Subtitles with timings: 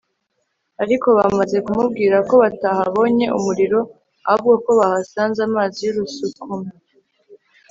[0.83, 3.79] ariko bamaze kumubwira ko batahabonye umuriro
[4.31, 6.69] ahubwo ko bahasanze amazi y'urusukume